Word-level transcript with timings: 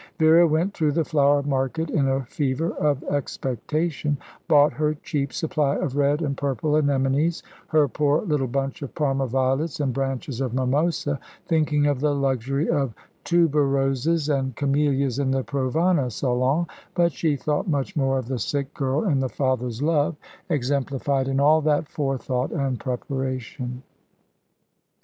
Vera 0.17 0.47
went 0.47 0.73
to 0.73 0.91
the 0.91 1.05
flower 1.05 1.43
market 1.43 1.91
in 1.91 2.07
a 2.07 2.23
fever 2.25 2.71
of 2.77 3.03
expectation, 3.03 4.17
bought 4.47 4.73
her 4.73 4.95
cheap 5.03 5.31
supply 5.31 5.75
of 5.75 5.95
red 5.95 6.23
and 6.23 6.35
purple 6.35 6.75
anemones, 6.75 7.43
her 7.67 7.87
poor 7.87 8.23
little 8.23 8.47
bunch 8.47 8.81
of 8.81 8.95
Parma 8.95 9.27
violets 9.27 9.79
and 9.79 9.93
branches 9.93 10.41
of 10.41 10.55
mimosa, 10.55 11.19
thinking 11.45 11.85
of 11.85 11.99
the 11.99 12.15
luxury 12.15 12.67
of 12.67 12.95
tuberoses 13.23 14.27
and 14.27 14.55
camellias 14.55 15.19
in 15.19 15.29
the 15.29 15.43
Provana 15.43 16.11
salon, 16.11 16.65
but 16.95 17.11
she 17.11 17.35
thought 17.35 17.67
much 17.67 17.95
more 17.95 18.17
of 18.17 18.27
the 18.27 18.39
sick 18.39 18.73
girl, 18.73 19.03
and 19.03 19.21
the 19.21 19.29
father's 19.29 19.83
love, 19.83 20.15
exemplified 20.49 21.27
in 21.27 21.39
all 21.39 21.61
that 21.61 21.87
forethought 21.87 22.51
and 22.51 22.79
preparation. 22.79 23.83